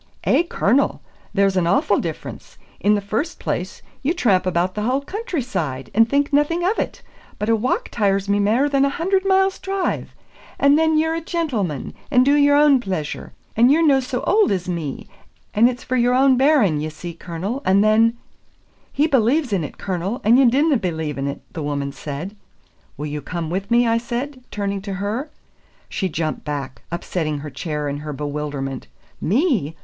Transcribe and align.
"Eh, 0.23 0.41
Cornel, 0.41 0.99
there's 1.31 1.55
an 1.55 1.65
awfu' 1.67 2.01
difference. 2.01 2.57
In 2.79 2.95
the 2.95 3.01
first 3.01 3.39
place, 3.39 3.83
ye 4.01 4.13
tramp 4.13 4.47
about 4.47 4.73
the 4.73 4.81
haill 4.81 5.01
countryside, 5.01 5.91
and 5.93 6.09
think 6.09 6.33
naething 6.33 6.63
of 6.63 6.79
it; 6.79 7.03
but 7.37 7.49
a 7.49 7.55
walk 7.55 7.87
tires 7.91 8.27
me 8.27 8.39
mair 8.39 8.67
than 8.67 8.83
a 8.83 8.89
hunard 8.89 9.23
miles' 9.25 9.59
drive; 9.59 10.15
and 10.57 10.75
then 10.75 10.97
ye're 10.97 11.13
a 11.13 11.21
gentleman, 11.21 11.93
and 12.09 12.25
do 12.25 12.33
your 12.33 12.57
ain 12.57 12.79
pleasure; 12.79 13.33
and 13.55 13.71
you're 13.71 13.85
no 13.85 13.99
so 13.99 14.21
auld 14.21 14.49
as 14.51 14.67
me; 14.67 15.05
and 15.53 15.69
it's 15.69 15.83
for 15.83 15.95
your 15.95 16.15
ain 16.15 16.35
bairn, 16.35 16.81
ye 16.81 16.89
see, 16.89 17.13
Cornel; 17.13 17.61
and 17.63 17.83
then" 17.83 18.17
"He 18.99 19.05
believes 19.05 19.53
in 19.53 19.63
it, 19.63 19.77
Cornel, 19.77 20.19
and 20.23 20.39
you 20.39 20.49
dinna 20.49 20.77
believe 20.77 21.19
in 21.19 21.27
it," 21.27 21.41
the 21.53 21.61
woman 21.61 21.91
said. 21.91 22.35
"Will 22.97 23.05
you 23.05 23.21
come 23.21 23.51
with 23.51 23.69
me?" 23.69 23.85
I 23.87 23.99
said, 23.99 24.43
turning 24.49 24.81
to 24.81 24.93
her. 24.93 25.29
She 25.89 26.09
jumped 26.09 26.43
back, 26.43 26.81
upsetting 26.91 27.37
her 27.41 27.51
chair 27.51 27.87
in 27.87 27.97
her 27.97 28.13
bewilderment. 28.13 28.87
"Me!" 29.21 29.75